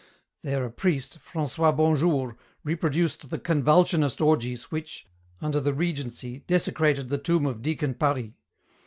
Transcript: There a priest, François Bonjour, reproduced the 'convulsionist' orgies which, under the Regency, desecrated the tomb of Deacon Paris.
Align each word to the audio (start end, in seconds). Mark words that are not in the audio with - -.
There 0.41 0.65
a 0.65 0.71
priest, 0.71 1.19
François 1.23 1.77
Bonjour, 1.77 2.35
reproduced 2.63 3.29
the 3.29 3.37
'convulsionist' 3.37 4.19
orgies 4.19 4.71
which, 4.71 5.05
under 5.39 5.59
the 5.61 5.75
Regency, 5.75 6.43
desecrated 6.47 7.09
the 7.09 7.19
tomb 7.19 7.45
of 7.45 7.61
Deacon 7.61 7.93
Paris. 7.93 8.31